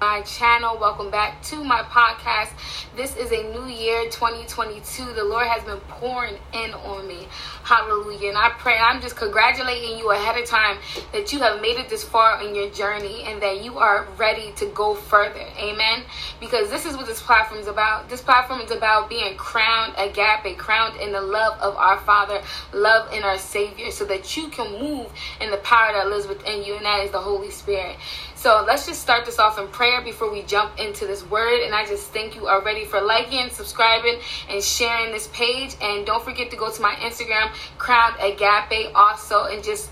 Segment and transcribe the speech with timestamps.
[0.00, 0.78] my channel.
[0.78, 2.50] Welcome back to my podcast.
[2.94, 5.12] This is a new year 2022.
[5.12, 7.26] The Lord has been pouring in on me.
[7.64, 8.28] Hallelujah.
[8.28, 10.78] And I pray, I'm just congratulating you ahead of time
[11.12, 14.52] that you have made it this far in your journey and that you are ready
[14.56, 15.44] to go further.
[15.58, 16.02] Amen.
[16.38, 18.08] Because this is what this platform is about.
[18.08, 21.98] This platform is about being crowned a gap, agape, crowned in the love of our
[21.98, 22.40] Father,
[22.72, 25.08] love in our Savior, so that you can move
[25.40, 27.96] in the power that lives within you, and that is the Holy Spirit.
[28.38, 31.60] So let's just start this off in prayer before we jump into this word.
[31.62, 35.74] And I just thank you already for liking, subscribing, and sharing this page.
[35.82, 39.90] And don't forget to go to my Instagram, Crowned Agape, also, and just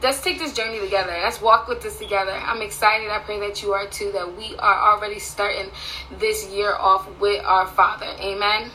[0.00, 1.10] let's take this journey together.
[1.10, 2.30] Let's walk with this together.
[2.30, 3.10] I'm excited.
[3.10, 5.68] I pray that you are too, that we are already starting
[6.20, 8.06] this year off with our Father.
[8.20, 8.70] Amen.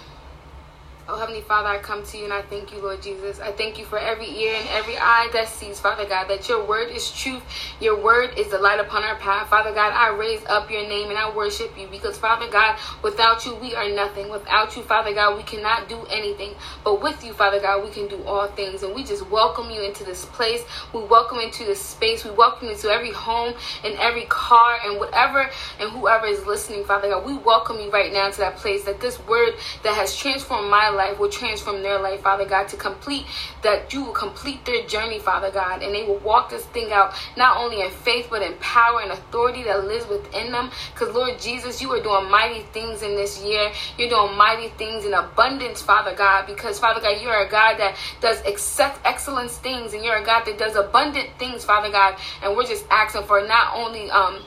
[1.06, 3.42] Oh, Heavenly Father, I come to you and I thank you, Lord Jesus.
[3.42, 6.66] I thank you for every ear and every eye that sees, Father God, that your
[6.66, 7.44] word is truth.
[7.82, 9.50] Your word is the light upon our path.
[9.50, 13.46] Father God, I raise up your name and I worship you because, Father God, without
[13.46, 14.30] you, we are nothing.
[14.30, 16.56] Without you, Father God, we cannot do anything.
[16.86, 18.82] But with you, Father God, we can do all things.
[18.82, 20.64] And we just welcome you into this place.
[20.94, 22.24] We welcome into this space.
[22.24, 25.50] We welcome you into every home and every car and whatever
[25.82, 27.26] and whoever is listening, Father God.
[27.26, 30.93] We welcome you right now to that place that this word that has transformed my
[30.94, 33.26] life will transform their life, Father God, to complete
[33.62, 37.14] that you will complete their journey, Father God, and they will walk this thing out
[37.38, 40.70] not only in faith but in power and authority that lives within them.
[40.94, 43.72] Because Lord Jesus, you are doing mighty things in this year.
[43.98, 47.78] You're doing mighty things in abundance, Father God, because Father God, you are a God
[47.78, 52.16] that does excellent things, and you're a God that does abundant things, Father God.
[52.42, 54.44] And we're just asking for not only um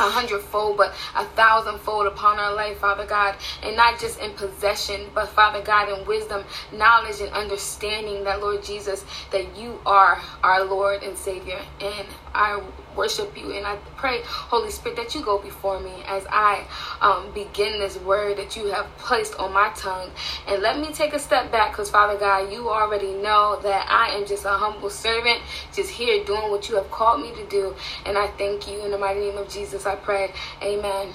[0.00, 3.36] a hundredfold, but a thousandfold upon our life, Father God.
[3.62, 8.64] And not just in possession, but Father God, in wisdom, knowledge, and understanding that, Lord
[8.64, 11.60] Jesus, that you are our Lord and Savior.
[11.80, 12.62] And I
[12.96, 16.64] worship you and I pray, Holy Spirit, that you go before me as I
[17.00, 20.10] um, begin this word that you have placed on my tongue.
[20.48, 24.16] And let me take a step back because, Father God, you already know that I
[24.16, 25.40] am just a humble servant,
[25.72, 27.74] just here doing what you have called me to do.
[28.06, 29.86] And I thank you in the mighty name of Jesus.
[29.86, 30.32] I pray.
[30.62, 31.12] Amen.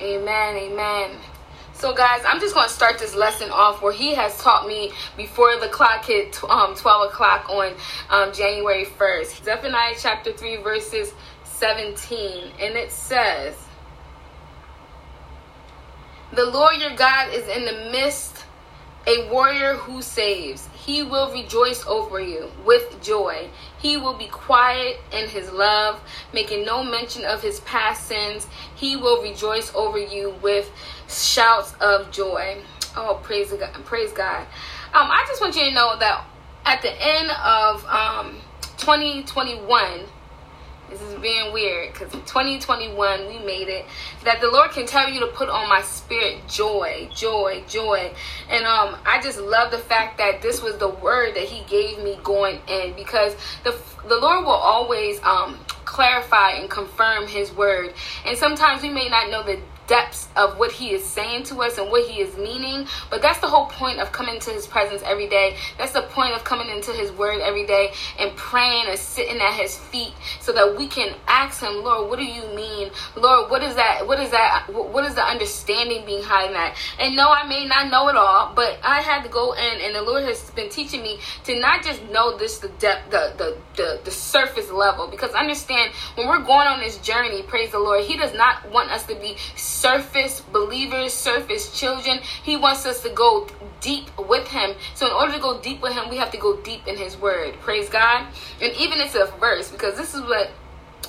[0.00, 0.56] Amen.
[0.56, 1.18] Amen.
[1.78, 4.90] So, guys, I'm just going to start this lesson off where he has taught me
[5.16, 7.72] before the clock hit um, 12 o'clock on
[8.10, 9.44] um, January 1st.
[9.44, 12.50] Zephaniah chapter 3, verses 17.
[12.60, 13.54] And it says,
[16.32, 18.44] The Lord your God is in the midst,
[19.06, 20.68] a warrior who saves.
[20.74, 23.50] He will rejoice over you with joy.
[23.78, 26.00] He will be quiet in his love,
[26.32, 28.46] making no mention of his past sins.
[28.74, 30.70] He will rejoice over you with
[31.08, 32.62] shouts of joy.
[32.96, 33.72] Oh, praise God!
[33.84, 34.42] Praise God!
[34.94, 36.24] Um, I just want you to know that
[36.64, 38.40] at the end of um,
[38.78, 40.04] 2021
[40.90, 43.84] this is being weird because 2021 we made it.
[44.24, 48.12] That the Lord can tell you to put on my spirit joy, joy, joy.
[48.48, 52.02] And um, I just love the fact that this was the word that He gave
[52.02, 53.76] me going in because the
[54.08, 57.92] the Lord will always um clarify and confirm His word.
[58.24, 61.78] And sometimes we may not know the depths of what he is saying to us
[61.78, 62.86] and what he is meaning.
[63.10, 65.56] But that's the whole point of coming to his presence every day.
[65.78, 69.54] That's the point of coming into his word every day and praying and sitting at
[69.54, 72.90] his feet so that we can ask him, Lord, what do you mean?
[73.16, 74.06] Lord, what is that?
[74.06, 74.66] What is that?
[74.68, 76.76] What is the understanding behind that?
[77.00, 79.94] And no, I may not know it all, but I had to go in and
[79.94, 83.56] the Lord has been teaching me to not just know this the depth, the the
[83.76, 85.08] the, the surface level.
[85.08, 88.90] Because understand when we're going on this journey, praise the Lord, he does not want
[88.90, 89.36] us to be
[89.78, 92.18] surface believers, surface children.
[92.42, 93.46] He wants us to go
[93.80, 94.74] deep with him.
[94.94, 97.16] So in order to go deep with him, we have to go deep in his
[97.16, 97.54] word.
[97.60, 98.26] Praise God.
[98.60, 100.50] And even it's a verse because this is what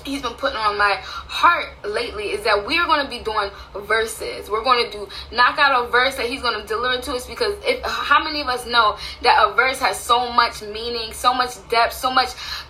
[0.09, 3.50] he's been putting on my heart lately is that we're going to be doing
[3.88, 4.50] verses.
[4.50, 7.28] We're going to do knock out a verse that he's going to deliver to us
[7.28, 11.34] because if how many of us know that a verse has so much meaning, so
[11.34, 12.30] much depth, so much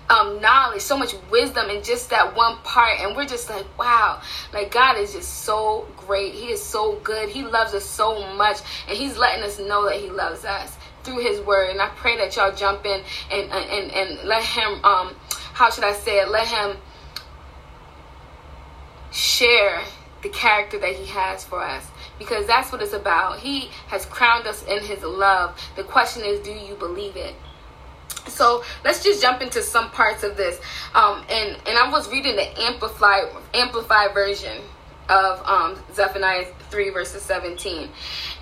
[0.10, 3.00] um, knowledge, so much wisdom in just that one part.
[3.00, 4.22] And we're just like, wow,
[4.54, 6.34] like God is just so great.
[6.34, 7.30] He is so good.
[7.30, 8.60] He loves us so much.
[8.88, 11.70] And He's letting us know that He loves us through His word.
[11.70, 13.02] And I pray that y'all jump in
[13.32, 15.16] and, and, and let Him, um,
[15.54, 16.30] how should I say it?
[16.30, 16.78] Let Him
[19.12, 19.82] share
[20.22, 23.40] the character that He has for us because that's what it's about.
[23.40, 25.60] He has crowned us in His love.
[25.76, 27.36] The question is, do you believe it?
[28.28, 30.60] so let's just jump into some parts of this
[30.94, 34.62] um, and and i was reading the amplified amplified version
[35.10, 37.90] of um, zephaniah 3 verses 17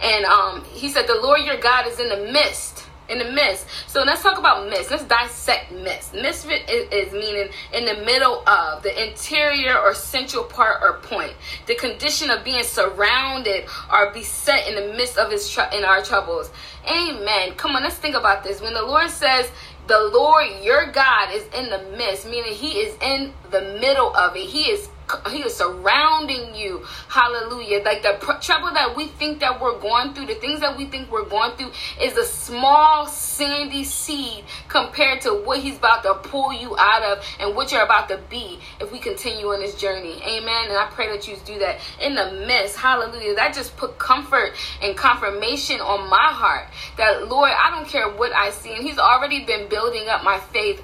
[0.01, 2.76] and um, he said the lord your god is in the midst
[3.09, 3.65] in the midst.
[3.87, 4.91] So let's talk about midst.
[4.91, 6.13] Let's dissect midst.
[6.13, 11.33] Misfit is, is, meaning in the middle of, the interior or central part or point.
[11.65, 16.01] The condition of being surrounded or beset in the midst of his tr- in our
[16.01, 16.51] troubles.
[16.87, 17.53] Amen.
[17.55, 18.61] Come on, let's think about this.
[18.61, 19.49] When the Lord says
[19.87, 24.35] the Lord your God is in the midst, meaning he is in the middle of
[24.35, 24.45] it.
[24.45, 24.89] He is
[25.29, 26.85] he is surrounding you.
[27.07, 27.81] Hallelujah.
[27.83, 30.85] Like the pr- trouble that we think that we're going through the things that we
[30.85, 31.71] think we're going through
[32.01, 37.23] is a small sandy seed compared to what he's about to pull you out of
[37.39, 40.21] and what you're about to be if we continue on this journey.
[40.23, 40.65] Amen.
[40.67, 42.77] And i pray that you do that in the midst.
[42.77, 43.35] Hallelujah.
[43.35, 46.67] That just put comfort and confirmation on my heart
[46.97, 48.73] that lord i don't care what i see.
[48.73, 50.83] And he's already been building up my faith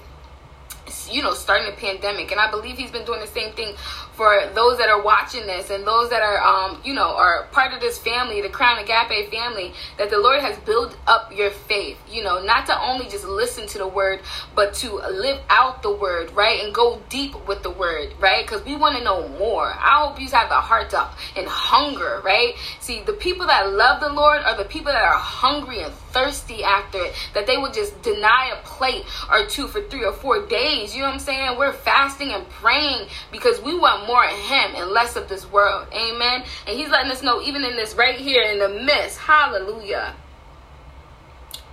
[1.10, 2.32] you know starting the pandemic.
[2.32, 3.76] And i believe he's been doing the same thing
[4.14, 7.74] for those that are watching this and those that are um you know are part
[7.74, 11.98] of this family the crown agape family that the lord has built up your faith
[12.10, 14.20] you know not to only just listen to the word
[14.56, 18.64] but to live out the word right and go deep with the word right because
[18.66, 19.66] we want to know more.
[19.68, 22.54] I hope you have the heart up and hunger right?
[22.80, 26.64] See the people that love the lord are the people that are hungry and thirsty
[26.64, 30.46] after it that they would just deny a plate or two for three or four
[30.46, 31.58] days you know what i'm saying?
[31.58, 35.88] We're fasting and praying because we want more of him and less of this world.
[35.94, 36.44] Amen.
[36.68, 40.16] And he's letting us know, even in this right here in the midst, hallelujah.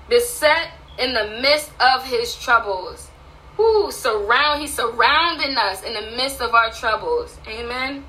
[0.09, 3.09] Beset in the midst of his troubles.
[3.57, 7.39] Who surround he's surrounding us in the midst of our troubles.
[7.47, 8.05] Amen.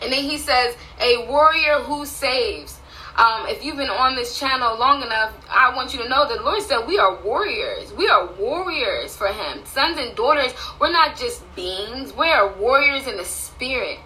[0.00, 2.77] And then he says, a warrior who saves.
[3.18, 6.44] Um, if you've been on this channel long enough, I want you to know that
[6.44, 7.92] Lord said we are warriors.
[7.92, 9.64] We are warriors for Him.
[9.64, 13.98] Sons and daughters, we're not just beings, we are warriors in the spirit.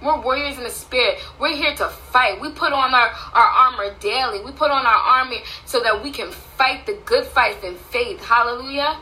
[0.00, 1.18] We're warriors in the spirit.
[1.40, 2.40] We're here to fight.
[2.40, 4.40] We put on our, our armor daily.
[4.40, 5.36] We put on our armor
[5.66, 8.24] so that we can fight the good fight in faith.
[8.24, 8.98] Hallelujah.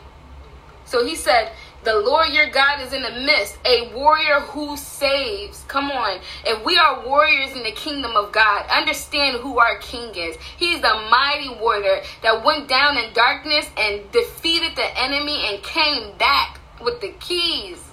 [0.85, 1.53] So he said,
[1.83, 5.63] the Lord your God is in the midst, a warrior who saves.
[5.67, 6.19] Come on.
[6.45, 10.37] If we are warriors in the kingdom of God, understand who our king is.
[10.57, 16.17] He's the mighty warrior that went down in darkness and defeated the enemy and came
[16.17, 17.88] back with the keys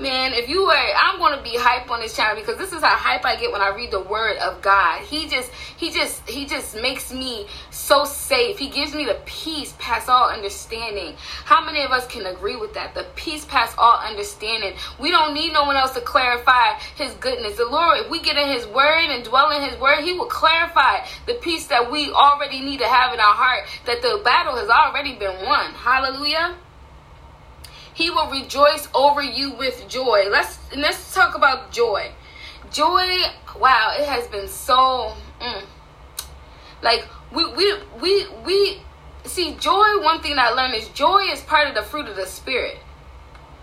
[0.00, 2.96] man, if you were, I'm to be hype on this channel because this is how
[2.96, 5.02] hype I get when I read the word of God.
[5.02, 8.58] He just, he just, he just makes me so safe.
[8.58, 11.14] He gives me the peace past all understanding.
[11.44, 12.94] How many of us can agree with that?
[12.94, 14.74] The peace past all understanding.
[14.98, 17.56] We don't need no one else to clarify his goodness.
[17.56, 20.26] The Lord, if we get in his word and dwell in his word, he will
[20.26, 24.56] clarify the peace that we already need to have in our heart, that the battle
[24.56, 25.72] has already been won.
[25.74, 26.56] Hallelujah.
[28.00, 30.24] He will rejoice over you with joy.
[30.30, 32.10] Let's let's talk about joy.
[32.72, 33.06] Joy,
[33.60, 35.62] wow, it has been so mm,
[36.80, 38.82] like we we we we
[39.24, 40.00] see joy.
[40.00, 42.78] One thing I learned is joy is part of the fruit of the spirit.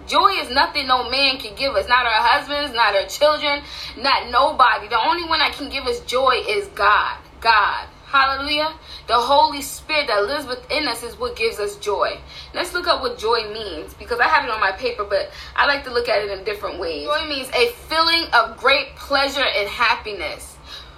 [0.05, 1.87] Joy is nothing no man can give us.
[1.87, 3.63] Not our husbands, not our children,
[3.97, 4.87] not nobody.
[4.87, 7.17] The only one that can give us joy is God.
[7.41, 7.87] God.
[8.07, 8.73] Hallelujah.
[9.07, 12.17] The Holy Spirit that lives within us is what gives us joy.
[12.53, 15.67] Let's look up what joy means because I have it on my paper, but I
[15.67, 17.05] like to look at it in different ways.
[17.05, 20.55] Joy means a feeling of great pleasure and happiness.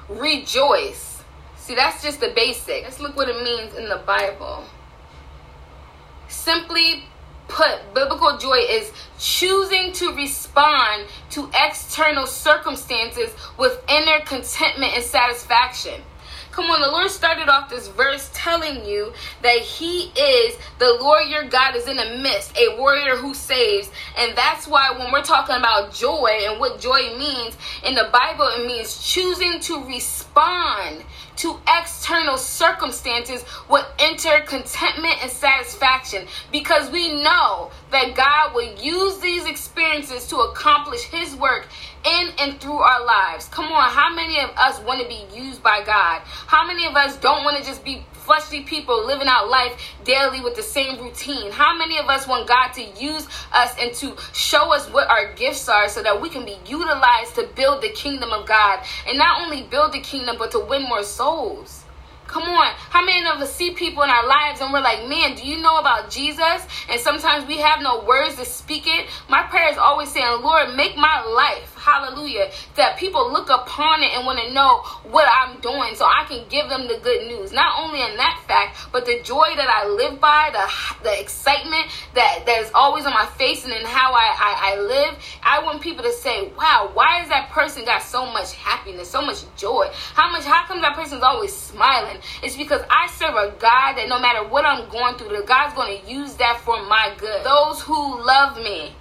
[0.07, 1.23] Rejoice.
[1.57, 2.83] See, that's just the basic.
[2.83, 4.65] Let's look what it means in the Bible.
[6.27, 7.05] Simply
[7.47, 16.03] put, biblical joy is choosing to respond to external circumstances with inner contentment and satisfaction.
[16.51, 19.13] Come on, the Lord started off this verse telling you
[19.44, 23.89] that He is the Lord your God is in the midst, a warrior who saves.
[24.18, 28.48] And that's why when we're talking about joy and what joy means in the Bible,
[28.58, 31.03] it means choosing to respond
[31.38, 39.20] to external circumstances with enter contentment and satisfaction because we know that God will use
[39.20, 41.68] these experiences to accomplish His work
[42.06, 43.48] in and through our lives.
[43.50, 46.22] Come on, how many of us want to be used by God?
[46.24, 50.41] How many of us don't want to just be fleshly people living out life daily
[50.41, 51.51] with the same routine?
[51.51, 55.34] How many of us want God to use us and to show us what our
[55.34, 59.18] gifts are so that we can be utilized to build the kingdom of God and
[59.18, 61.84] not only build the kingdom but to win more souls?
[62.29, 62.72] Come on.
[62.91, 65.58] How many of us see people in our lives and we're like, man, do you
[65.63, 66.62] know about Jesus?
[66.88, 69.08] And sometimes we have no words to speak it.
[69.27, 72.51] My prayer is always saying, Lord, make my life Hallelujah.
[72.75, 76.45] That people look upon it and want to know what I'm doing so I can
[76.50, 77.51] give them the good news.
[77.51, 81.88] Not only in that fact, but the joy that I live by, the, the excitement
[82.15, 85.17] that, that is always on my face and in how I, I, I live.
[85.41, 89.21] I want people to say, wow, why is that person got so much happiness, so
[89.21, 89.88] much joy?
[90.13, 92.17] How much, how come that person's always smiling?
[92.43, 95.74] It's because I serve a God that no matter what I'm going through, the God's
[95.75, 97.43] going to use that for my good.
[97.45, 98.95] Those who love me,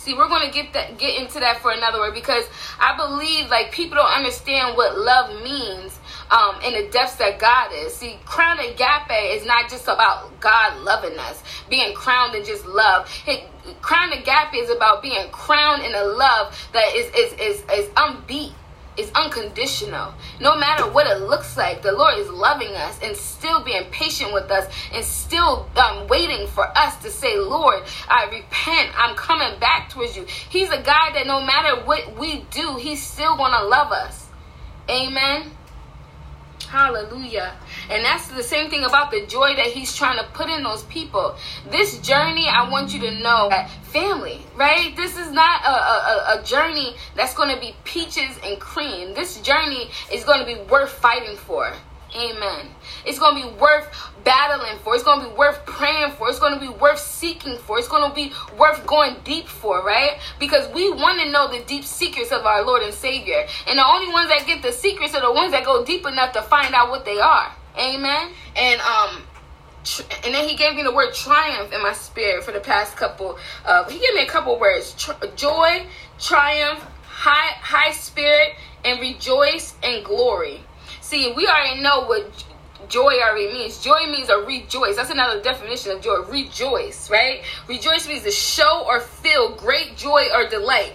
[0.00, 2.44] See, we're going to get that get into that for another word because
[2.80, 5.98] I believe like people don't understand what love means
[6.30, 7.94] um, in the depths that God is.
[7.94, 12.64] See, crown and agape is not just about God loving us, being crowned in just
[12.64, 13.10] love.
[13.10, 13.46] Hey,
[13.82, 18.54] crown agape is about being crowned in a love that is is is, is unbeat
[19.00, 20.14] is unconditional.
[20.40, 24.32] No matter what it looks like, the Lord is loving us and still being patient
[24.32, 28.90] with us and still um, waiting for us to say, Lord, I repent.
[28.96, 30.24] I'm coming back towards you.
[30.24, 34.28] He's a God that no matter what we do, He's still going to love us.
[34.88, 35.50] Amen.
[36.70, 37.56] Hallelujah.
[37.90, 40.84] And that's the same thing about the joy that he's trying to put in those
[40.84, 41.34] people.
[41.68, 44.96] This journey, I want you to know that family, right?
[44.96, 49.14] This is not a, a, a journey that's going to be peaches and cream.
[49.14, 51.72] This journey is going to be worth fighting for.
[52.16, 52.66] Amen.
[53.04, 53.88] It's going to be worth
[54.24, 54.94] battling for.
[54.94, 56.28] It's going to be worth praying for.
[56.28, 57.78] It's going to be worth seeking for.
[57.78, 60.18] It's going to be worth going deep for, right?
[60.38, 63.46] Because we want to know the deep secrets of our Lord and Savior.
[63.68, 66.32] And the only ones that get the secrets are the ones that go deep enough
[66.32, 67.54] to find out what they are.
[67.78, 68.30] Amen.
[68.56, 69.22] And um
[70.24, 73.38] and then he gave me the word triumph in my spirit for the past couple
[73.64, 75.86] uh he gave me a couple words Tr- joy
[76.18, 80.60] triumph high high spirit and rejoice and glory
[81.10, 82.44] see we already know what
[82.88, 83.82] joy already means.
[83.82, 84.96] Joy means a rejoice.
[84.96, 86.22] That's another definition of joy.
[86.22, 87.42] Rejoice, right?
[87.68, 90.94] Rejoice means to show or feel great joy or delight.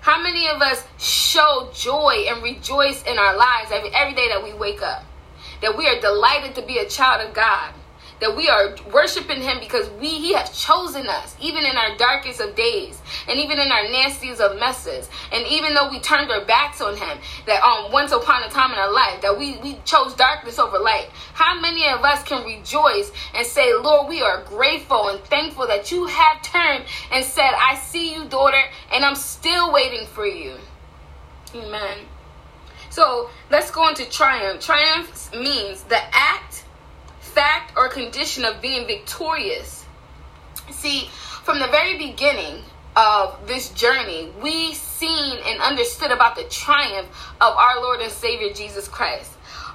[0.00, 4.42] How many of us show joy and rejoice in our lives every, every day that
[4.42, 5.04] we wake up?
[5.60, 7.72] That we are delighted to be a child of God
[8.22, 12.40] that we are worshiping him because we he has chosen us even in our darkest
[12.40, 15.10] of days and even in our nastiest of messes.
[15.32, 18.70] And even though we turned our backs on him that um once upon a time
[18.70, 21.08] in our life that we we chose darkness over light.
[21.34, 25.90] How many of us can rejoice and say lord we are grateful and thankful that
[25.90, 28.62] you have turned and said i see you daughter
[28.92, 30.56] and i'm still waiting for you.
[31.54, 31.98] Amen.
[32.88, 34.60] So let's go into triumph.
[34.60, 36.64] Triumph means the act
[37.22, 39.84] fact or condition of being victorious.
[40.70, 41.08] See,
[41.44, 42.62] from the very beginning
[42.94, 47.08] of this journey, we seen and understood about the triumph
[47.40, 49.32] of our Lord and Savior Jesus Christ.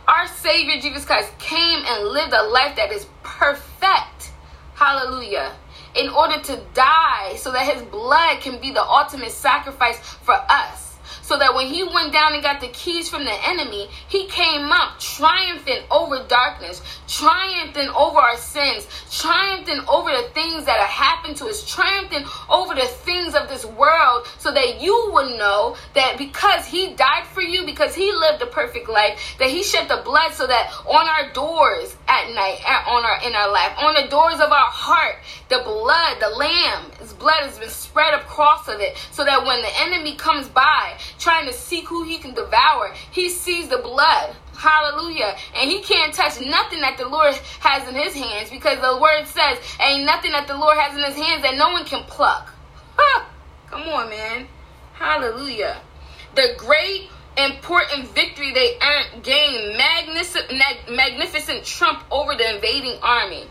[0.08, 4.32] Our Savior Jesus Christ came and lived a life that is perfect.
[4.75, 5.54] Hallelujah.
[5.96, 10.87] In order to die so that his blood can be the ultimate sacrifice for us
[11.27, 14.72] so that when he went down and got the keys from the enemy, he came
[14.72, 21.36] up triumphant over darkness, triumphant over our sins, triumphant over the things that have happened
[21.36, 26.17] to us, triumphant over the things of this world, so that you would know that
[26.17, 30.01] because he died for you, because he lived a perfect life, that he shed the
[30.05, 34.07] blood so that on our doors at night, on our in our life, on the
[34.10, 35.17] doors of our heart,
[35.50, 39.62] the blood, the lamb, his blood has been spread across of it, so that when
[39.62, 42.94] the enemy comes by, trying to seek who he can devour.
[43.12, 44.36] He sees the blood.
[44.58, 45.36] Hallelujah.
[45.56, 49.26] And he can't touch nothing that the Lord has in his hands because the word
[49.26, 52.54] says, ain't nothing that the Lord has in his hands that no one can pluck.
[52.98, 53.26] Huh.
[53.68, 54.48] Come on, man.
[54.94, 55.82] Hallelujah.
[56.36, 60.52] The great important victory they earned gained magnificent,
[60.90, 63.46] magnificent trump over the invading army.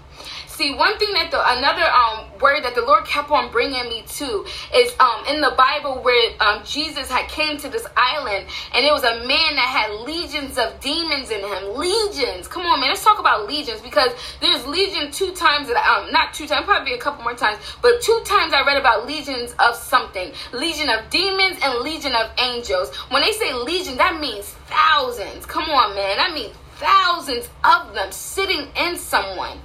[0.56, 4.04] See, one thing that the another um word that the Lord kept on bringing me
[4.16, 8.86] to is um in the Bible where um Jesus had came to this island and
[8.86, 11.76] it was a man that had legions of demons in him.
[11.76, 12.48] Legions.
[12.48, 12.88] Come on, man.
[12.88, 16.94] Let's talk about legions because there's legion two times that um not two times, probably
[16.94, 20.32] a couple more times, but two times I read about legions of something.
[20.54, 22.96] Legion of demons and legion of angels.
[23.10, 25.44] When they say legion, that means thousands.
[25.44, 26.16] Come on, man.
[26.18, 29.58] I mean thousands of them sitting in someone.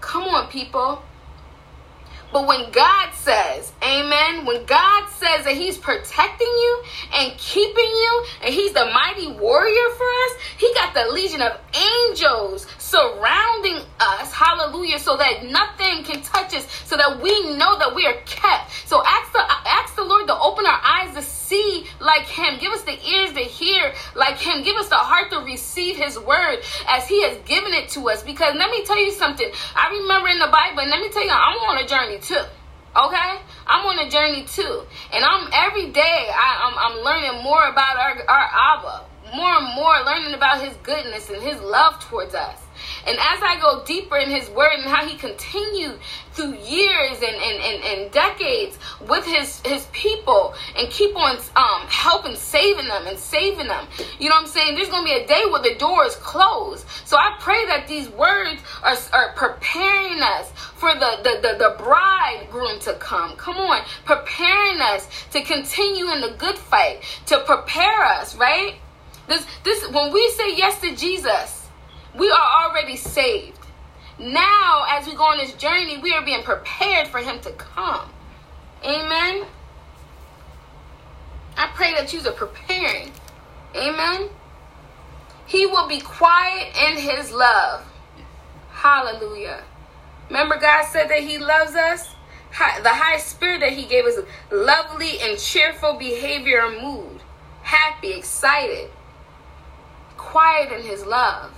[0.00, 1.02] Come on, people.
[2.32, 6.82] But when God says, amen, when God says that He's protecting you
[7.14, 11.58] and keeping you, and He's the mighty warrior for us, He got the legion of
[11.74, 17.94] angels surrounding us, hallelujah, so that nothing can touch us, so that we know that
[17.94, 18.70] we are kept.
[18.86, 22.72] So ask the, ask the Lord to open our eyes to see like Him, give
[22.72, 26.58] us the ears to hear like Him, give us the heart to receive His word
[26.88, 28.22] as He has given it to us.
[28.22, 31.24] Because let me tell you something, I remember in the Bible, and let me tell
[31.24, 32.40] you, I'm on a journey too.
[32.96, 33.40] Okay?
[33.66, 34.82] I'm on a journey too.
[35.12, 39.04] And I'm every day I, I'm, I'm learning more about our, our Abba,
[39.36, 42.65] more and more learning about his goodness and his love towards us.
[43.06, 45.98] And as I go deeper in his word and how he continued
[46.32, 51.86] through years and, and, and, and decades with his, his people and keep on um,
[51.88, 53.86] helping saving them and saving them.
[54.18, 54.74] You know what I'm saying?
[54.74, 56.86] There's going to be a day where the door is closed.
[57.04, 61.82] So I pray that these words are, are preparing us for the, the, the, the
[61.82, 63.36] bridegroom to come.
[63.36, 63.82] Come on.
[64.04, 68.74] Preparing us to continue in the good fight, to prepare us, right?
[69.28, 71.65] This, this, when we say yes to Jesus,
[72.18, 73.58] we are already saved.
[74.18, 78.08] Now, as we go on this journey, we are being prepared for Him to come.
[78.82, 79.46] Amen.
[81.56, 83.12] I pray that you are preparing.
[83.74, 84.30] Amen.
[85.46, 87.84] He will be quiet in His love.
[88.70, 89.62] Hallelujah.
[90.28, 92.08] Remember, God said that He loves us?
[92.82, 94.18] The high spirit that He gave us
[94.50, 97.20] lovely and cheerful behavior and mood.
[97.62, 98.90] Happy, excited,
[100.16, 101.52] quiet in His love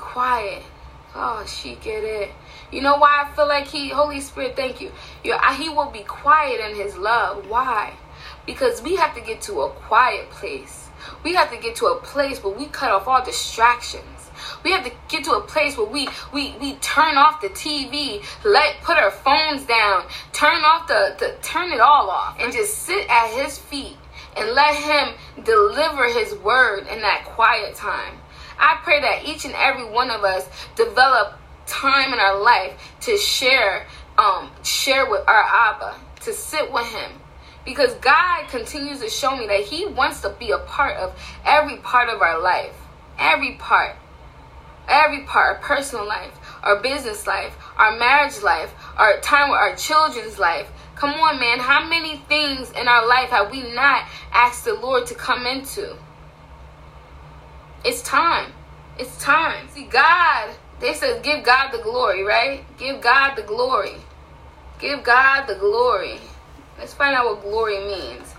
[0.00, 0.62] quiet.
[1.14, 2.30] Oh, she get it.
[2.72, 4.92] You know why I feel like he, Holy Spirit, thank you.
[5.24, 7.48] you he will be quiet in his love.
[7.48, 7.94] Why?
[8.46, 10.88] Because we have to get to a quiet place.
[11.24, 14.30] We have to get to a place where we cut off all distractions.
[14.62, 18.24] We have to get to a place where we we we turn off the TV,
[18.44, 22.78] let put our phones down, turn off the, the turn it all off, and just
[22.78, 23.96] sit at his feet
[24.36, 25.14] and let him
[25.44, 28.14] deliver his word in that quiet time.
[28.60, 33.16] I pray that each and every one of us develop time in our life to
[33.16, 33.86] share,
[34.18, 37.12] um, share with our Abba, to sit with Him.
[37.64, 41.78] Because God continues to show me that He wants to be a part of every
[41.78, 42.74] part of our life.
[43.18, 43.96] Every part.
[44.88, 45.56] Every part.
[45.56, 50.68] Our personal life, our business life, our marriage life, our time with our children's life.
[50.96, 51.60] Come on, man.
[51.60, 55.96] How many things in our life have we not asked the Lord to come into?
[57.82, 58.52] It's time.
[58.98, 59.68] It's time.
[59.70, 62.62] See, God, they said give God the glory, right?
[62.76, 63.96] Give God the glory.
[64.78, 66.20] Give God the glory.
[66.78, 68.34] Let's find out what glory means.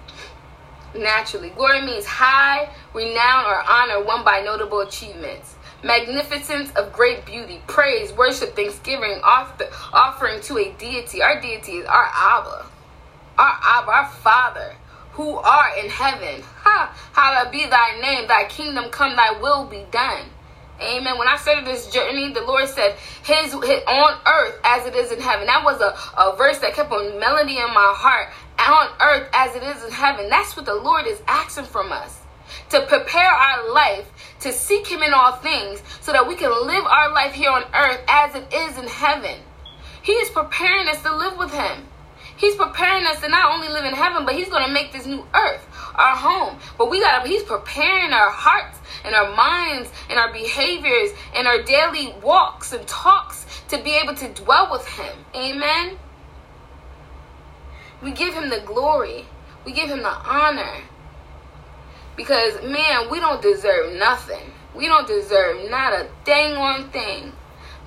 [0.95, 5.55] Naturally, glory means high, renown, or honor won by notable achievements.
[5.83, 11.24] Magnificence of great beauty, praise, worship, thanksgiving, offer, offering to a deity.
[11.24, 12.65] Our deity is our Abba,
[13.39, 14.75] our Abba, our Father
[15.13, 16.43] who art in heaven.
[16.63, 20.26] Ha, hallowed be thy name, thy kingdom come, thy will be done.
[20.82, 21.17] Amen.
[21.19, 25.12] When I started this journey, the Lord said, his, his on earth as it is
[25.12, 25.45] in heaven.
[25.45, 28.30] That was a, a verse that kept on melody in my heart.
[28.58, 30.30] On earth as it is in heaven.
[30.30, 32.19] That's what the Lord is asking from us.
[32.71, 36.84] To prepare our life to seek him in all things so that we can live
[36.86, 39.39] our life here on earth as it is in heaven.
[40.02, 41.88] He is preparing us to live with him.
[42.41, 45.06] He's preparing us to not only live in heaven, but He's going to make this
[45.06, 46.58] new earth our home.
[46.75, 51.47] But we got to, He's preparing our hearts and our minds and our behaviors and
[51.47, 55.13] our daily walks and talks to be able to dwell with Him.
[55.36, 55.99] Amen.
[58.01, 59.27] We give Him the glory,
[59.63, 60.82] we give Him the honor.
[62.17, 64.51] Because, man, we don't deserve nothing.
[64.73, 67.34] We don't deserve not a dang one thing.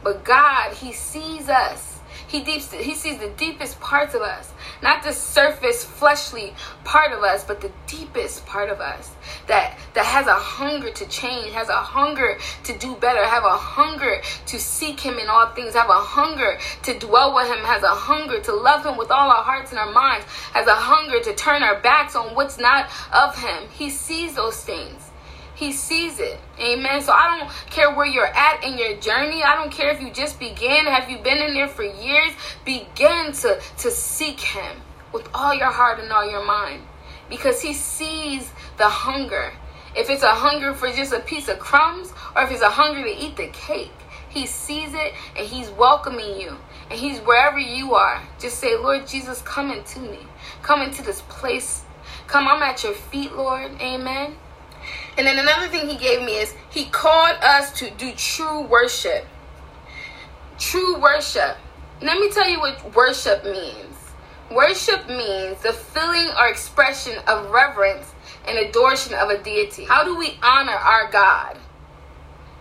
[0.04, 1.93] But God, He sees us.
[2.34, 4.52] He deeps he sees the deepest parts of us.
[4.82, 9.12] Not the surface fleshly part of us, but the deepest part of us
[9.46, 13.56] that that has a hunger to change, has a hunger to do better, have a
[13.56, 17.84] hunger to seek him in all things, have a hunger to dwell with him, has
[17.84, 21.20] a hunger to love him with all our hearts and our minds, has a hunger
[21.20, 23.68] to turn our backs on what's not of him.
[23.70, 25.12] He sees those things.
[25.54, 26.38] He sees it.
[26.58, 27.00] Amen.
[27.00, 29.42] So I don't care where you're at in your journey.
[29.42, 30.86] I don't care if you just began.
[30.86, 32.32] Have you been in there for years?
[32.64, 36.82] Begin to, to seek Him with all your heart and all your mind
[37.28, 39.52] because He sees the hunger.
[39.96, 43.04] If it's a hunger for just a piece of crumbs or if it's a hunger
[43.04, 43.92] to eat the cake,
[44.28, 46.56] He sees it and He's welcoming you.
[46.90, 48.20] And He's wherever you are.
[48.40, 50.18] Just say, Lord Jesus, come into me.
[50.62, 51.84] Come into this place.
[52.26, 53.70] Come, I'm at your feet, Lord.
[53.80, 54.34] Amen.
[55.16, 59.26] And then another thing he gave me is he called us to do true worship.
[60.58, 61.56] True worship.
[62.02, 63.94] Let me tell you what worship means.
[64.50, 68.12] Worship means the feeling or expression of reverence
[68.46, 69.84] and adoration of a deity.
[69.84, 71.58] How do we honor our God?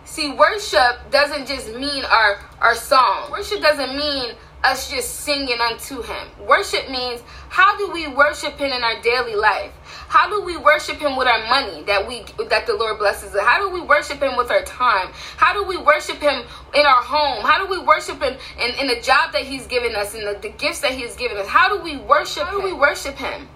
[0.05, 3.31] See, worship doesn't just mean our, our song.
[3.31, 6.27] Worship doesn't mean us just singing unto him.
[6.47, 9.71] Worship means how do we worship him in our daily life?
[10.13, 13.41] How do we worship him with our money that we that the Lord blesses us?
[13.43, 15.09] How do we worship him with our time?
[15.37, 16.43] How do we worship him
[16.75, 17.43] in our home?
[17.43, 20.39] How do we worship him in, in the job that he's given us and the,
[20.39, 21.47] the gifts that he's given us?
[21.47, 23.47] How do we worship How do we worship him?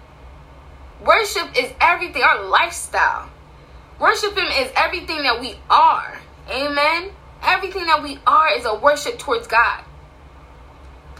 [1.06, 3.30] Worship is everything, our lifestyle.
[4.00, 6.18] Worship him is everything that we are.
[6.50, 7.12] Amen.
[7.40, 9.84] Everything that we are is a worship towards God.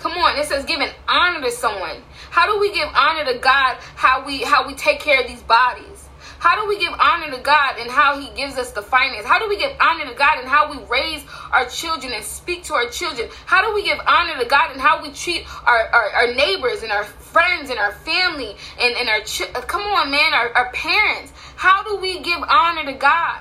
[0.00, 2.02] Come on, it says giving honor to someone.
[2.30, 3.76] How do we give honor to God?
[3.94, 6.08] How we how we take care of these bodies?
[6.38, 9.26] How do we give honor to God and how He gives us the finance?
[9.26, 12.62] How do we give honor to God and how we raise our children and speak
[12.64, 13.28] to our children?
[13.46, 16.82] How do we give honor to God and how we treat our, our, our neighbors
[16.84, 20.70] and our friends and our family and, and our ch- come on, man, our, our
[20.72, 21.32] parents?
[21.56, 23.40] How do we give honor to God?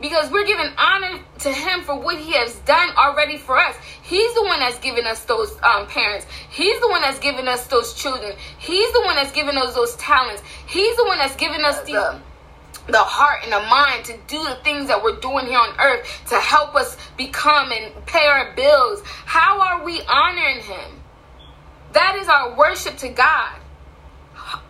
[0.00, 3.76] Because we're giving honor to him for what he has done already for us.
[4.02, 6.26] He's the one that's given us those um, parents.
[6.50, 8.34] He's the one that's given us those children.
[8.58, 10.42] He's the one that's given us those talents.
[10.66, 12.20] He's the one that's given us the
[12.86, 16.22] the heart and the mind to do the things that we're doing here on earth
[16.28, 19.00] to help us become and pay our bills.
[19.24, 21.00] How are we honoring him?
[21.92, 23.58] That is our worship to God.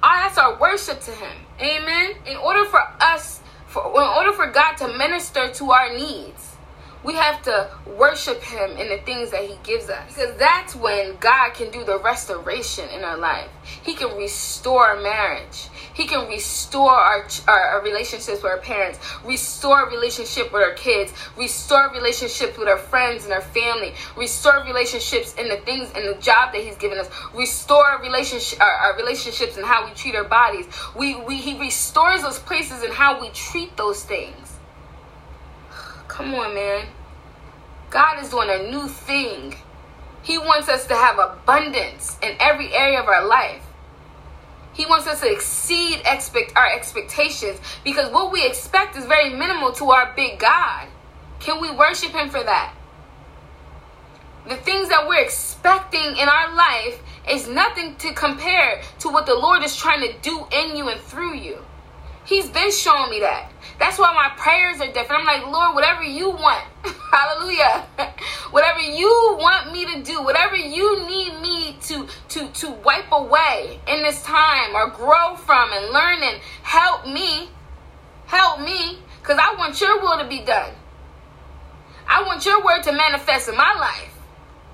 [0.03, 1.37] That's our worship to him.
[1.61, 2.15] Amen.
[2.27, 3.41] In order for us
[3.75, 6.55] for, in order for God to minister to our needs,
[7.03, 10.15] we have to worship Him in the things that He gives us.
[10.15, 13.49] Because that's when God can do the restoration in our life.
[13.83, 15.69] He can restore marriage.
[15.95, 21.13] He can restore our, our, our, relationships with our parents, restore relationship with our kids,
[21.37, 26.15] restore relationships with our friends and our family, restore relationships in the things in the
[26.21, 30.25] job that He's given us, restore relationship our, our relationships and how we treat our
[30.25, 30.67] bodies.
[30.97, 34.59] We, we He restores those places and how we treat those things.
[36.09, 36.89] Come on, man.
[37.91, 39.55] God is doing a new thing.
[40.25, 43.64] He wants us to have abundance in every area of our life.
[44.75, 49.73] He wants us to exceed expect our expectations because what we expect is very minimal
[49.73, 50.89] to our big God.
[51.39, 52.75] Can we worship him for that?
[54.49, 59.35] The things that we're expecting in our life is nothing to compare to what the
[59.35, 61.65] Lord is trying to do in you and through you.
[62.27, 63.51] He's been showing me that.
[63.79, 65.23] That's why my prayers are different.
[65.23, 66.65] I'm like, Lord, whatever you want,
[67.11, 67.87] hallelujah.
[68.51, 73.81] whatever you want me to do, whatever you need me to to to wipe away
[73.89, 77.49] in this time or grow from and learn and help me.
[78.27, 78.99] Help me.
[79.21, 80.73] Because I want your will to be done.
[82.07, 84.15] I want your word to manifest in my life.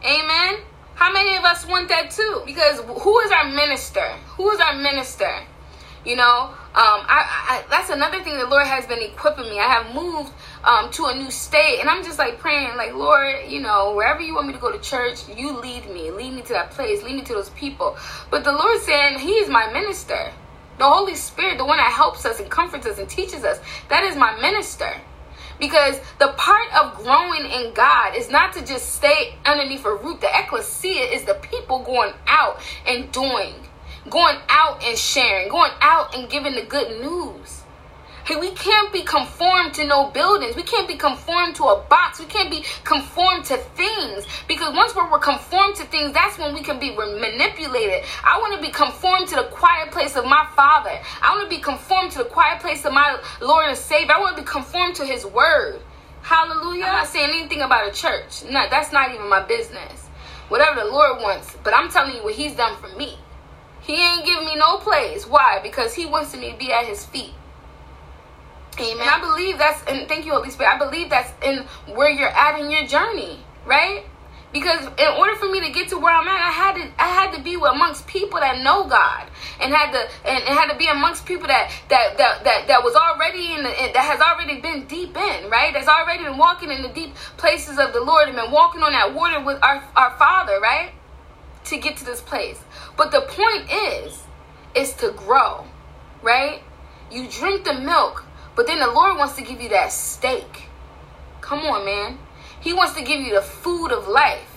[0.04, 0.60] Amen.
[0.94, 2.42] How many of us want that too?
[2.44, 4.06] Because who is our minister?
[4.36, 5.30] Who is our minister?
[6.04, 9.58] You know, um, I, I, that's another thing the Lord has been equipping me.
[9.58, 13.34] I have moved um, to a new state, and I'm just like praying, like Lord,
[13.48, 16.42] you know, wherever you want me to go to church, you lead me, lead me
[16.42, 17.96] to that place, lead me to those people.
[18.30, 20.30] But the Lord saying He is my minister.
[20.78, 24.04] The Holy Spirit, the one that helps us and comforts us and teaches us, that
[24.04, 24.92] is my minister.
[25.58, 30.20] Because the part of growing in God is not to just stay underneath a root.
[30.20, 33.54] The ecclesia is the people going out and doing
[34.10, 37.62] going out and sharing, going out and giving the good news.
[38.30, 40.54] Hey, we can't be conformed to no buildings.
[40.54, 42.20] We can't be conformed to a box.
[42.20, 44.26] We can't be conformed to things.
[44.46, 48.04] Because once we're, conformed to things, that's when we can be manipulated.
[48.22, 51.00] I want to be conformed to the quiet place of my Father.
[51.22, 54.12] I want to be conformed to the quiet place of my Lord and Savior.
[54.14, 55.80] I want to be conformed to His Word.
[56.22, 56.84] Hallelujah.
[56.84, 58.44] I'm not saying anything about a church.
[58.44, 60.06] No, that's not even my business.
[60.48, 61.56] Whatever the Lord wants.
[61.64, 63.18] But I'm telling you what He's done for me.
[63.82, 65.26] He ain't giving me no place.
[65.26, 65.60] Why?
[65.62, 67.34] Because he wants me to be at his feet.
[68.78, 69.08] Amen.
[69.08, 70.74] I believe that's and thank you, Holy Spirit.
[70.74, 71.64] I believe that's in
[71.94, 74.04] where you're at in your journey, right?
[74.52, 77.08] Because in order for me to get to where I'm at, I had to I
[77.08, 79.28] had to be amongst people that know God
[79.60, 82.82] and had to and, and had to be amongst people that that that that, that
[82.82, 85.72] was already in the that has already been deep in, right?
[85.72, 88.92] That's already been walking in the deep places of the Lord and been walking on
[88.92, 90.92] that water with our our Father, right?
[91.64, 92.58] To get to this place.
[93.00, 94.24] But the point is,
[94.74, 95.64] is to grow,
[96.20, 96.60] right?
[97.10, 100.68] You drink the milk, but then the Lord wants to give you that steak.
[101.40, 102.18] Come on, man.
[102.60, 104.52] He wants to give you the food of life.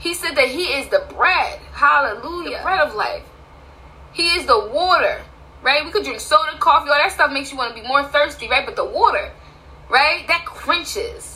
[0.00, 1.60] He said that He is the bread.
[1.74, 2.56] Hallelujah.
[2.56, 3.22] The bread of life.
[4.12, 5.22] He is the water,
[5.62, 5.84] right?
[5.84, 8.48] We could drink soda, coffee, all that stuff makes you want to be more thirsty,
[8.48, 8.66] right?
[8.66, 9.30] But the water,
[9.88, 10.26] right?
[10.26, 11.33] That quenches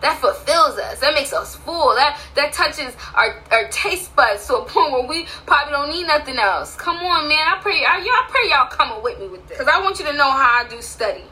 [0.00, 1.00] that fulfills us.
[1.00, 1.94] That makes us full.
[1.94, 6.06] That that touches our, our taste buds to a point where we probably don't need
[6.06, 6.76] nothing else.
[6.76, 7.46] Come on man.
[7.46, 9.58] I pray I, y'all pray y'all coming with me with this.
[9.58, 11.24] Because i want you to know how i do study.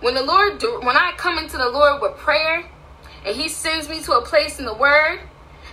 [0.00, 2.66] When the lord when i come into the lord with prayer
[3.24, 5.20] and he sends me to a place in the word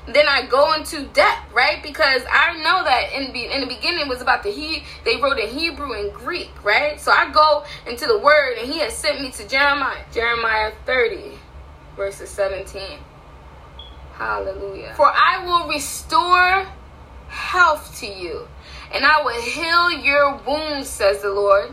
[0.08, 1.82] then I go into depth, right?
[1.82, 5.39] Because I know that in the in the beginning was about the he they wrote
[5.39, 6.99] in Hebrew and Greek, right?
[6.99, 11.39] So I go into the word and he has sent me to Jeremiah, Jeremiah 30,
[11.95, 12.99] verses 17.
[14.13, 14.93] Hallelujah.
[14.95, 16.67] For I will restore
[17.27, 18.47] health to you,
[18.93, 21.71] and I will heal your wounds, says the Lord,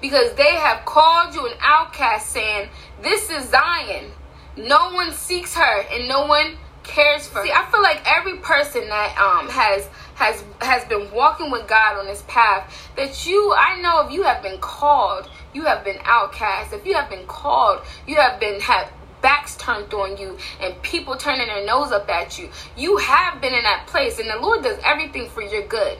[0.00, 2.68] because they have called you an outcast, saying,
[3.02, 4.12] This is Zion.
[4.56, 7.40] No one seeks her, and no one cares for.
[7.40, 7.46] Her.
[7.46, 11.98] See, I feel like every person that um has has has been walking with God
[11.98, 15.98] on this path that you I know if you have been called, you have been
[16.04, 16.72] outcast.
[16.72, 18.90] If you have been called, you have been have
[19.22, 22.50] backs turned on you and people turning their nose up at you.
[22.76, 25.98] You have been in that place and the Lord does everything for your good.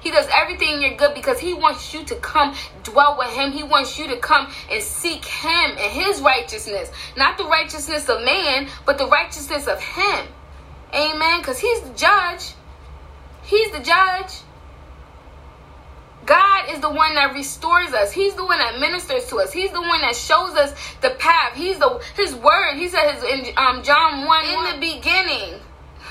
[0.00, 3.52] He does everything in your good because He wants you to come dwell with Him.
[3.52, 6.90] He wants you to come and seek Him and His righteousness.
[7.16, 10.26] Not the righteousness of man, but the righteousness of Him.
[10.94, 11.40] Amen.
[11.40, 12.54] Because He's the judge.
[13.42, 14.40] He's the judge.
[16.26, 18.12] God is the one that restores us.
[18.12, 19.52] He's the one that ministers to us.
[19.52, 21.54] He's the one that shows us the path.
[21.54, 22.74] He's the His word.
[22.76, 25.60] He said his, in um, John one in the beginning,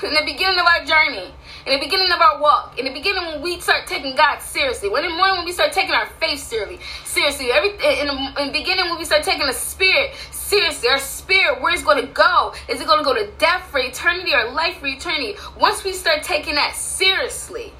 [0.02, 1.32] in the beginning of our journey,
[1.64, 4.88] in the beginning of our walk, in the beginning when we start taking God seriously,
[4.90, 8.34] when in the morning when we start taking our faith seriously, seriously, every in the,
[8.42, 12.04] in the beginning when we start taking the Spirit seriously, our spirit, where it's going
[12.04, 12.52] to go?
[12.68, 15.36] Is it going to go to death for eternity or life for eternity?
[15.58, 17.72] Once we start taking that seriously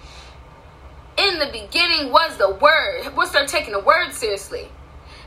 [1.16, 3.14] in the beginning was the word.
[3.16, 4.68] We'll start taking the word seriously.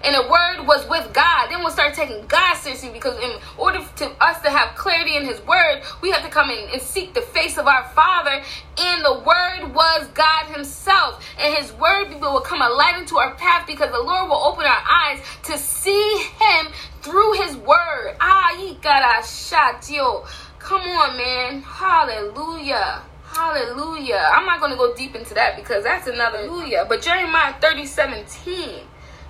[0.04, 1.48] And the word was with God.
[1.50, 5.26] Then we'll start taking God seriously because in order to us to have clarity in
[5.26, 8.44] his word, we have to come in and seek the face of our Father.
[8.78, 11.26] And the word was God himself.
[11.40, 14.66] And his word will come a light into our path because the Lord will open
[14.66, 16.68] our eyes to see him
[17.02, 18.16] through his word.
[18.20, 20.26] Ah, he got a shot, yo.
[20.60, 21.62] Come on, man.
[21.62, 23.02] Hallelujah.
[23.36, 24.30] Hallelujah.
[24.32, 26.86] I'm not going to go deep into that because that's another hallelujah.
[26.88, 28.80] But Jeremiah 30 17.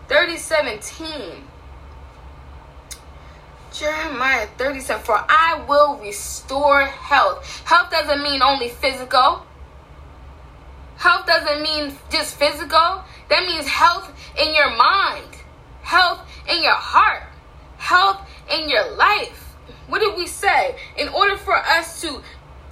[0.07, 1.43] 30 17.
[3.73, 5.03] Jeremiah 37.
[5.03, 7.63] For I will restore health.
[7.65, 9.43] Health doesn't mean only physical.
[10.97, 13.03] Health doesn't mean just physical.
[13.29, 15.35] That means health in your mind,
[15.81, 17.23] health in your heart,
[17.77, 18.21] health
[18.53, 19.55] in your life.
[19.87, 20.75] What did we say?
[20.97, 22.21] In order for us to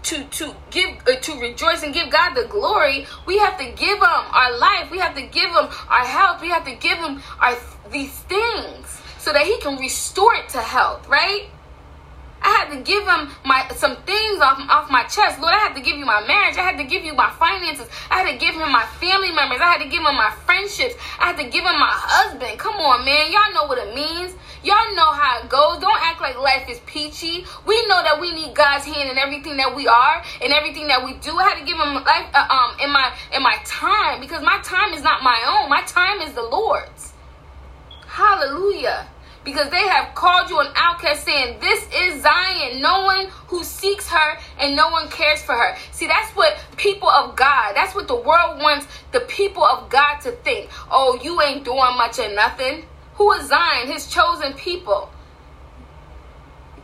[0.03, 3.97] to to give uh, to rejoice and give God the glory, we have to give
[3.97, 4.91] him our life.
[4.91, 6.41] We have to give him our health.
[6.41, 7.55] We have to give him our
[7.91, 11.47] these things so that he can restore it to health, right?
[12.43, 15.39] I had to give him my some things off off my chest.
[15.39, 16.57] Lord, I had to give you my marriage.
[16.57, 17.87] I had to give you my finances.
[18.11, 19.59] I had to give him my family members.
[19.61, 20.95] I had to give him my friendships.
[21.19, 22.59] I had to give him my husband.
[22.59, 23.31] Come on, man.
[23.31, 24.35] Y'all know what it means.
[24.63, 25.79] Y'all know how it goes.
[25.79, 27.45] Don't act like life is peachy.
[27.65, 31.03] We know that we need God's hand in everything that we are and everything that
[31.03, 31.35] we do.
[31.35, 34.59] I had to give him life uh, um in my in my time because my
[34.63, 35.69] time is not my own.
[35.69, 37.13] My time is the Lord's.
[38.07, 39.07] Hallelujah.
[39.43, 42.81] Because they have called you an outcast, saying, This is Zion.
[42.81, 45.75] No one who seeks her and no one cares for her.
[45.91, 50.19] See, that's what people of God, that's what the world wants the people of God
[50.21, 50.69] to think.
[50.89, 52.85] Oh, you ain't doing much or nothing.
[53.15, 53.87] Who is Zion?
[53.87, 55.11] His chosen people.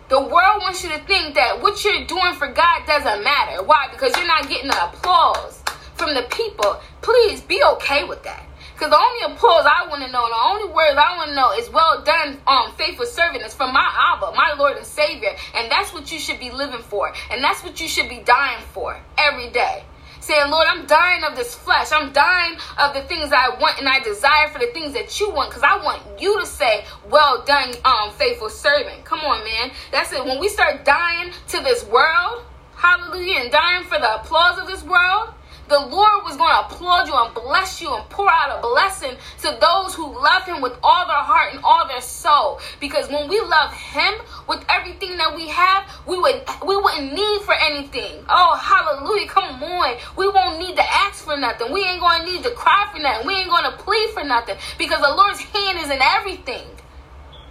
[0.09, 3.63] The world wants you to think that what you're doing for God doesn't matter.
[3.63, 3.87] Why?
[3.91, 5.63] Because you're not getting the applause
[5.95, 6.81] from the people.
[7.01, 8.48] Please be okay with that.
[8.79, 11.51] Because the only applause I want to know, the only words I want to know
[11.51, 15.35] is well done, um, faithful servant is from my Abba, my Lord and Savior.
[15.53, 17.13] And that's what you should be living for.
[17.29, 19.83] And that's what you should be dying for every day
[20.21, 21.91] saying, Lord, I'm dying of this flesh.
[21.91, 25.29] I'm dying of the things I want and I desire for the things that you
[25.31, 29.03] want because I want you to say, well done, um, faithful servant.
[29.03, 29.71] Come on, man.
[29.91, 30.23] That's it.
[30.23, 32.43] When we start dying to this world,
[32.75, 35.33] hallelujah, and dying for the applause of this world,
[35.69, 39.15] the Lord was going to applaud you and bless you and pour out a blessing
[39.41, 42.59] to those who love Him with all their heart and all their soul.
[42.79, 44.15] Because when we love Him
[44.47, 48.25] with everything that we have, we would we wouldn't need for anything.
[48.27, 49.27] Oh, hallelujah!
[49.27, 51.71] Come on, we won't need to ask for nothing.
[51.71, 53.27] We ain't going to need to cry for nothing.
[53.27, 56.65] We ain't going to plead for nothing because the Lord's hand is in everything.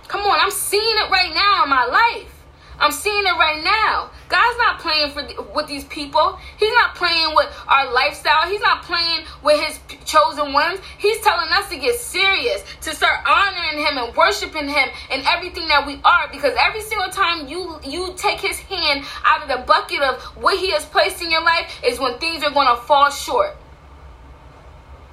[0.08, 2.37] Come on, I'm seeing it right now in my life.
[2.80, 4.10] I'm seeing it right now.
[4.28, 6.38] God's not playing for with these people.
[6.58, 8.48] He's not playing with our lifestyle.
[8.48, 10.80] He's not playing with his chosen ones.
[10.98, 15.66] He's telling us to get serious, to start honoring him and worshiping him in everything
[15.68, 19.64] that we are because every single time you you take his hand out of the
[19.66, 22.80] bucket of what he has placed in your life is when things are going to
[22.82, 23.56] fall short.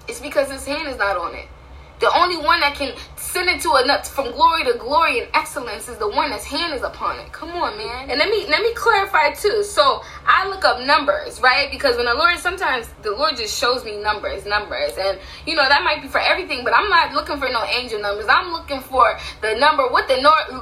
[0.08, 1.48] It's because his hand is not on it.
[2.00, 5.88] The only one that can send it to a from glory to glory and excellence
[5.88, 7.32] is the one that's hand is upon it.
[7.32, 8.10] Come on, man.
[8.10, 9.64] And let me let me clarify too.
[9.64, 11.70] So I look up numbers, right?
[11.72, 15.68] Because when the Lord sometimes the Lord just shows me numbers, numbers, and you know
[15.68, 18.26] that might be for everything, but I'm not looking for no angel numbers.
[18.30, 20.18] I'm looking for the number what the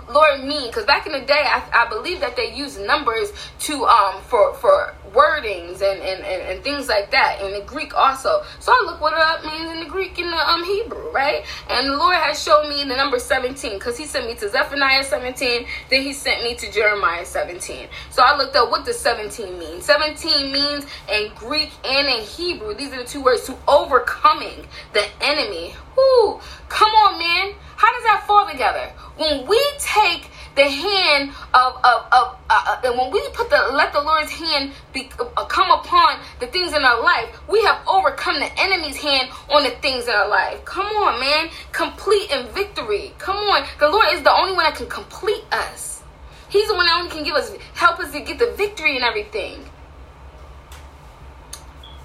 [0.10, 0.68] Lord, mean.
[0.68, 4.54] Because back in the day, I, I believe that they use numbers to um for
[4.56, 8.42] for wordings and, and, and, and, things like that in the Greek also.
[8.60, 11.46] So I look what it means in the Greek and the um Hebrew, right?
[11.70, 15.04] And the Lord has shown me the number 17 because he sent me to Zephaniah
[15.04, 17.88] 17, then he sent me to Jeremiah 17.
[18.10, 19.82] So I looked up what does 17 mean.
[19.82, 22.74] 17 means in Greek and in Hebrew.
[22.74, 25.76] These are the two words to overcoming the enemy.
[25.96, 27.56] Whoo, come on, man.
[27.76, 28.92] How does that fall together?
[29.18, 33.92] When we take the hand of of, of uh, and when we put the let
[33.94, 38.40] the Lord's hand be, uh, come upon the things in our life, we have overcome
[38.40, 40.64] the enemy's hand on the things in our life.
[40.66, 43.14] Come on, man, complete in victory.
[43.18, 46.04] Come on, the Lord is the only one that can complete us.
[46.50, 49.04] He's the one that only can give us help us to get the victory and
[49.04, 49.66] everything.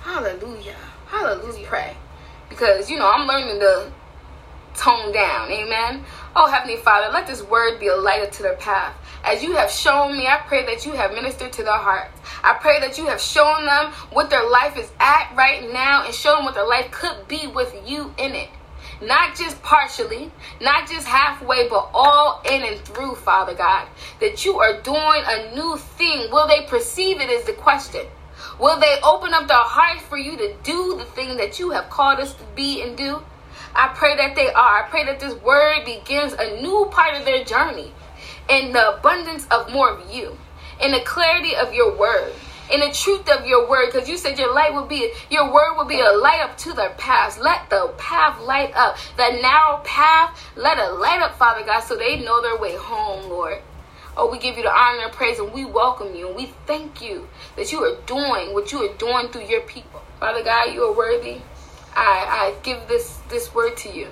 [0.01, 1.67] Hallelujah, hallelujah.
[1.67, 1.97] Pray,
[2.49, 3.93] because you know I'm learning to
[4.75, 5.51] tone down.
[5.51, 6.05] Amen.
[6.41, 8.95] Oh, Heavenly Father, let this word be a light unto their path.
[9.25, 12.17] As you have shown me, I pray that you have ministered to their hearts.
[12.45, 16.15] I pray that you have shown them what their life is at right now and
[16.15, 18.51] show them what their life could be with you in it.
[19.03, 23.89] Not just partially, not just halfway, but all in and through, Father God.
[24.21, 26.31] That you are doing a new thing.
[26.31, 28.07] Will they perceive it is the question.
[28.61, 31.91] Will they open up their hearts for you to do the thing that you have
[31.91, 33.25] called us to be and do?
[33.75, 34.85] I pray that they are.
[34.85, 37.93] I pray that this word begins a new part of their journey
[38.49, 40.37] in the abundance of more of you,
[40.81, 42.33] in the clarity of your word,
[42.73, 43.87] in the truth of your word.
[43.93, 46.73] Because you said your light will be, your word will be a light up to
[46.73, 47.39] their paths.
[47.39, 48.97] Let the path light up.
[49.17, 53.29] That narrow path, let it light up, Father God, so they know their way home,
[53.29, 53.63] Lord.
[54.17, 57.01] Oh, we give you the honor and praise and we welcome you and we thank
[57.01, 60.03] you that you are doing what you are doing through your people.
[60.19, 61.41] Father God, you are worthy.
[61.99, 64.09] I, I give this, this word to you.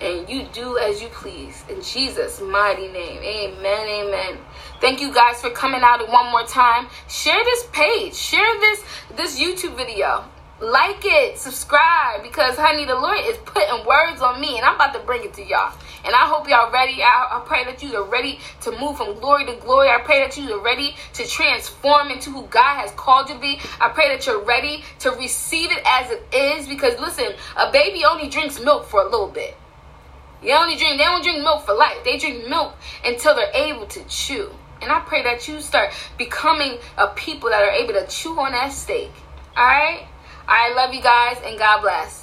[0.00, 1.62] And you do as you please.
[1.68, 3.22] In Jesus' mighty name.
[3.22, 3.88] Amen.
[3.88, 4.38] Amen.
[4.80, 6.88] Thank you guys for coming out one more time.
[7.08, 8.14] Share this page.
[8.14, 8.84] Share this
[9.16, 10.24] this YouTube video
[10.62, 14.94] like it, subscribe, because honey, the Lord is putting words on me, and I'm about
[14.94, 15.76] to bring it to y'all.
[16.04, 17.02] And I hope y'all ready.
[17.02, 19.88] I, I pray that you are ready to move from glory to glory.
[19.88, 23.40] I pray that you are ready to transform into who God has called you to
[23.40, 23.58] be.
[23.80, 28.04] I pray that you're ready to receive it as it is, because listen, a baby
[28.04, 29.56] only drinks milk for a little bit.
[30.42, 31.98] They only drink, they don't drink milk for life.
[32.04, 34.50] They drink milk until they're able to chew.
[34.80, 38.52] And I pray that you start becoming a people that are able to chew on
[38.52, 39.10] that steak.
[39.56, 40.06] All right?
[40.54, 42.21] I love you guys and God bless.